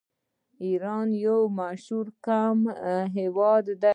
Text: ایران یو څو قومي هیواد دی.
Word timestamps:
ایران 0.63 1.07
یو 1.25 1.39
څو 1.85 1.97
قومي 2.25 2.71
هیواد 3.17 3.65
دی. 3.81 3.89